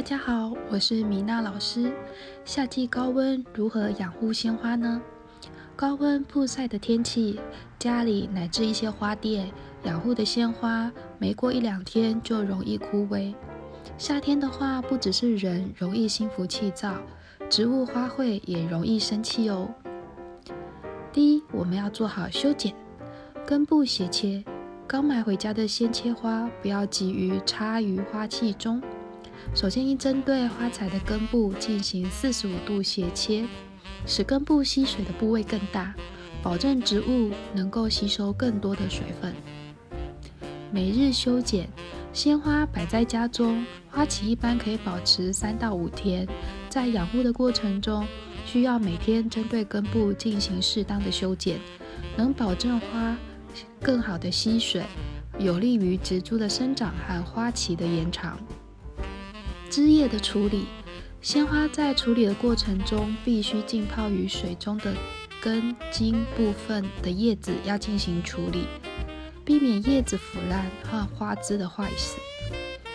[0.00, 1.92] 大家好，我是米娜老师。
[2.42, 4.98] 夏季高温如何养护鲜花呢？
[5.76, 7.38] 高温曝晒的天气，
[7.78, 9.52] 家里乃至一些花店
[9.82, 13.34] 养护的鲜花，没过一两天就容易枯萎。
[13.98, 16.94] 夏天的话，不只是人容易心浮气躁，
[17.50, 19.68] 植物花卉也容易生气哦。
[21.12, 22.74] 第一，我们要做好修剪，
[23.46, 24.42] 根部斜切。
[24.86, 28.82] 刚买回家的鲜切花，不要急于插于花器中。
[29.54, 33.46] 首先，应针对花材的根部进行四十五度斜切，
[34.06, 35.94] 使根部吸水的部位更大，
[36.42, 39.34] 保证植物能够吸收更多的水分。
[40.72, 41.68] 每日修剪，
[42.12, 46.26] 鲜花摆在家中，花期一般可以保持三到五天。
[46.68, 48.06] 在养护的过程中，
[48.46, 51.58] 需要每天针对根部进行适当的修剪，
[52.16, 53.16] 能保证花
[53.82, 54.84] 更好的吸水，
[55.40, 58.38] 有利于植株的生长和花期的延长。
[59.70, 60.66] 枝叶的处理，
[61.22, 64.92] 鲜花在处理的过程中，必须浸泡于水中的
[65.40, 68.64] 根茎部分的叶子要进行处理，
[69.44, 72.18] 避免叶子腐烂和花枝的坏死。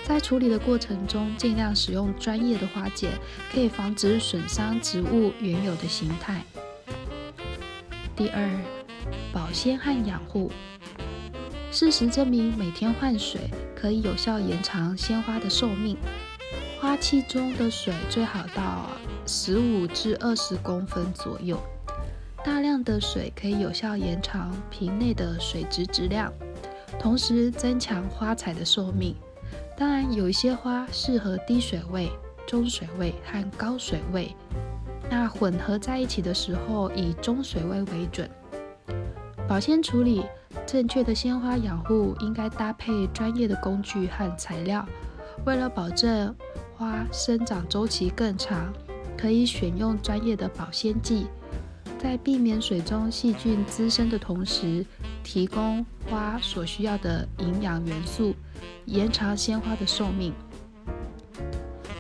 [0.04, 3.10] 在处理的过程中，尽量使用专业的花剪，
[3.54, 6.44] 可以防止损伤植物原有的形态。
[8.18, 8.52] 第二，
[9.32, 10.52] 保鲜和养护。
[11.72, 15.98] 事实证明，每天换水可以有效延长鲜花的寿命。
[16.96, 18.90] 花器中的水最好到
[19.26, 21.60] 十五至二十公分左右。
[22.42, 26.32] 大量的水可以有效延长瓶内的水质质量，
[26.98, 29.14] 同时增强花材的寿命。
[29.78, 32.10] 当然，有一些花适合低水位、
[32.48, 34.34] 中水位和高水位，
[35.10, 38.30] 那混合在一起的时候，以中水位为准。
[39.50, 40.24] 保鲜处理，
[40.66, 44.88] 正确的鲜花养护应该搭配专业的工具和材料，
[45.46, 46.34] 为了保证。
[46.78, 48.74] 花生长周期更长，
[49.18, 51.26] 可以选用专业的保鲜剂，
[51.98, 54.86] 在避免水中细菌滋生的同时，
[55.24, 58.36] 提供花所需要的营养元素，
[58.86, 60.34] 延长鲜花的寿命。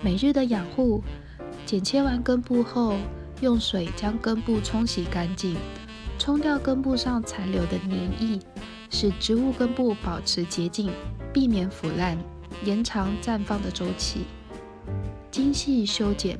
[0.02, 1.02] 每日的养护，
[1.66, 2.97] 剪切完根部后，
[3.40, 5.56] 用水将根部冲洗干净，
[6.19, 8.38] 冲掉根部上残留的黏液，
[8.90, 10.91] 使植物根部保持洁净，
[11.31, 12.18] 避免腐烂，
[12.66, 14.25] 延长绽放的周期。
[15.35, 16.40] 精细修剪，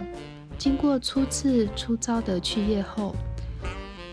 [0.57, 3.13] 经过初次粗糙的去叶后，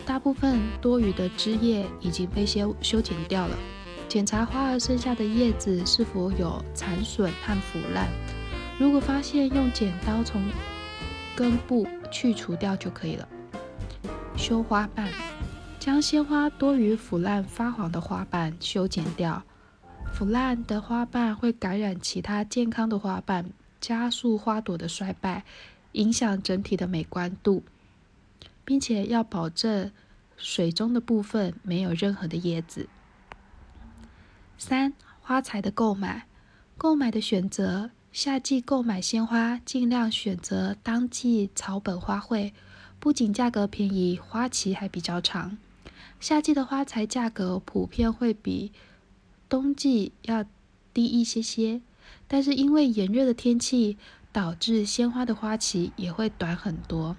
[0.04, 3.56] 大部分多余的枝叶已经被修修剪掉了。
[4.09, 8.09] 检查花儿剩下的叶子是否有残损和腐烂，
[8.76, 10.43] 如果发现，用剪刀从
[11.37, 13.28] 根部去除掉就可以了。
[14.37, 15.09] 修花瓣，
[15.78, 19.44] 将鲜花多余腐烂发黄的花瓣修剪掉。
[20.12, 23.49] 腐烂的花瓣会感染其他健康的花瓣。
[23.82, 25.44] 加速花朵的衰败，
[25.93, 27.65] 影响整体的美观度，
[28.65, 29.91] 并且要保证
[30.37, 32.88] 水中的部分没有任何的叶子。
[34.56, 36.28] 三、花材的购买，
[36.78, 42.53] 购买的选择，夏季购买鲜花，尽量选择当季草本花卉，
[43.00, 45.59] 不仅价格便宜，花期还比较长。
[46.20, 48.70] 夏季的花材价格普遍会比
[49.49, 50.44] 冬季要
[50.94, 51.81] 低一些些。
[52.26, 53.98] 但是因为炎热的天气，
[54.32, 57.16] 导致鲜花的花期也会短很多。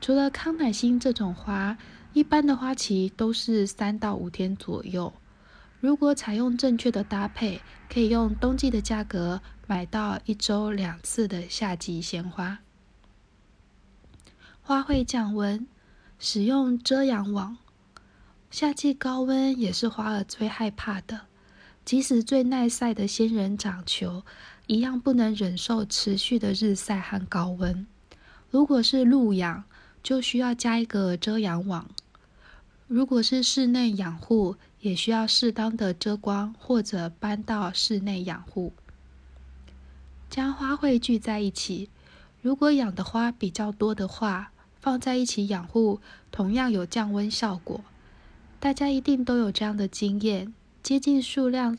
[0.00, 1.78] 除了康乃馨这种花，
[2.12, 5.12] 一般的花期都是三到五天左右。
[5.80, 12.58] 如果采用正确的搭配，可以用冬季的价格买到一周两次的夏季鲜花。
[14.62, 15.66] 花卉降温，
[16.18, 17.58] 使用遮阳网。
[18.50, 21.25] 夏季高温也是花儿最害怕的。
[21.86, 24.24] 即使最耐晒的仙人掌球，
[24.66, 27.86] 一样不能忍受持续的日晒和高温。
[28.50, 29.62] 如果是露养，
[30.02, 31.86] 就需要加一个遮阳网；
[32.88, 38.72] 如果是室内养护，也需要适当的遮光，或者搬到室内养护。
[40.28, 41.88] 将花卉聚在一起，
[42.42, 44.50] 如果养的花比较多的话，
[44.80, 46.00] 放在一起养护，
[46.32, 47.84] 同样有降温效果。
[48.58, 50.52] 大家一定都有这样的经验。
[50.86, 51.76] 接近数量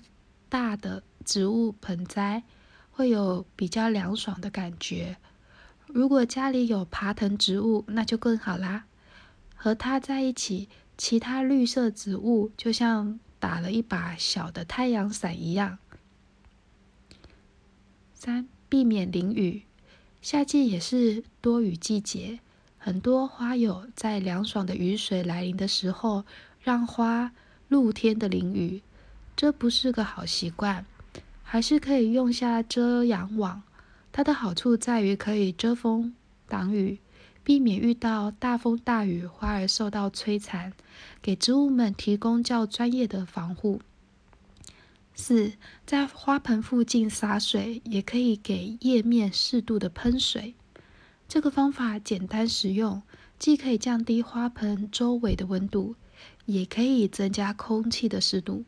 [0.50, 2.44] 大的植物盆栽
[2.92, 5.16] 会有比较凉爽的感觉。
[5.86, 8.84] 如果家里有爬藤植物，那就更好啦。
[9.56, 10.68] 和它在一起，
[10.98, 15.78] 其他绿色植物就像打了一把小的太阳伞一样。
[18.14, 19.64] 三、避免淋雨。
[20.22, 22.42] 夏季也是多雨季节，
[22.78, 26.26] 很多花友在凉爽的雨水来临的时候，
[26.60, 27.32] 让花
[27.70, 28.82] 露天的淋雨。
[29.38, 30.84] 这不是个好习惯，
[31.44, 33.62] 还是可以用下遮阳网，
[34.12, 36.16] 它的好处在于可以遮风
[36.48, 36.98] 挡雨，
[37.44, 40.74] 避免遇到大风大雨花儿受到摧残，
[41.22, 43.80] 给植物们提供较专业的防护。
[45.14, 45.52] 四，
[45.86, 50.56] 在花盆附近洒水，也可以给叶面适度的喷水。
[51.28, 53.04] 这个方法简单实用，
[53.38, 55.94] 既可以降低花盆周围的温度，
[56.48, 58.66] 也可以增加空气的湿度。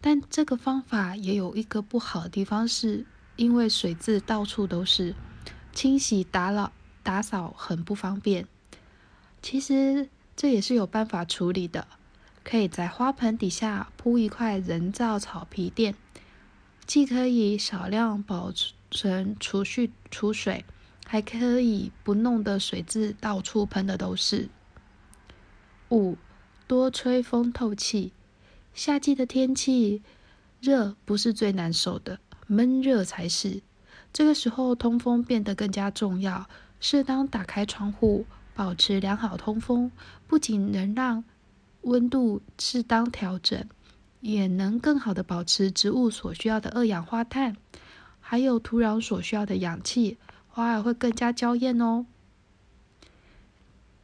[0.00, 3.04] 但这个方法也有一个不好的地方，是
[3.36, 5.14] 因为水渍到处都是，
[5.72, 6.72] 清洗打扰
[7.02, 8.46] 打扫很不方便。
[9.42, 11.86] 其实这也是有办法处理的。
[12.44, 15.96] 可以在花盆底下铺一块人造草皮垫，
[16.86, 18.52] 既可以少量保
[18.88, 20.64] 存储蓄储水，
[21.04, 24.48] 还可以不弄得水渍到处喷的都是。
[25.90, 26.16] 五，
[26.68, 28.12] 多吹风透气。
[28.76, 30.02] 夏季的天气
[30.60, 33.62] 热不是最难受的，闷热才是。
[34.12, 36.46] 这个时候通风变得更加重要，
[36.78, 39.90] 适当打开窗户，保持良好通风，
[40.26, 41.24] 不仅能让
[41.82, 43.66] 温度适当调整，
[44.20, 47.56] 也能更好的保持植物所需要的二氧化碳，
[48.20, 50.18] 还有土壤所需要的氧气，
[50.48, 52.04] 花儿会更加娇艳哦。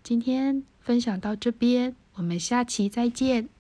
[0.03, 3.51] 今天分享到这边，我们下期再见。